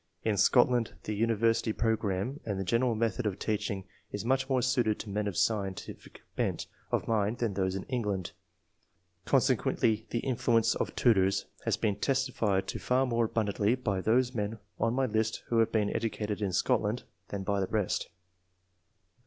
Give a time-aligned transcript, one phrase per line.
[0.23, 4.63] In Scotland the uni versity programme and the general method of teaching is much more
[4.63, 8.31] suited to men of a scien tific bent of mind than those in England;
[9.25, 14.57] consequently the influence of tutors has been testified to far more abundantly by those men
[14.79, 18.09] on my list who have been educated in Scotland than by the rest.